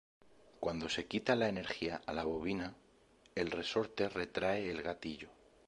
Cuando 0.59 0.89
se 0.89 1.05
quita 1.05 1.35
la 1.35 1.47
energía 1.47 2.01
a 2.07 2.11
la 2.11 2.23
bobina, 2.23 2.73
el 3.35 3.51
resorte 3.51 4.09
retrae 4.09 4.67
el 4.67 4.81
gatillo. 4.81 5.29